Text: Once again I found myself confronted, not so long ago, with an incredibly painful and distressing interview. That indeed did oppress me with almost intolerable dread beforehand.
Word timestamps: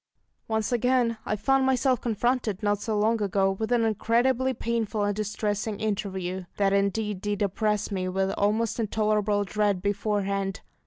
Once 0.47 0.71
again 0.71 1.19
I 1.27 1.35
found 1.35 1.63
myself 1.67 2.01
confronted, 2.01 2.63
not 2.63 2.81
so 2.81 2.97
long 2.97 3.21
ago, 3.21 3.51
with 3.51 3.71
an 3.71 3.85
incredibly 3.85 4.51
painful 4.51 5.03
and 5.03 5.15
distressing 5.15 5.79
interview. 5.79 6.45
That 6.57 6.73
indeed 6.73 7.21
did 7.21 7.43
oppress 7.43 7.91
me 7.91 8.09
with 8.09 8.31
almost 8.31 8.79
intolerable 8.79 9.43
dread 9.43 9.79
beforehand. 9.83 10.61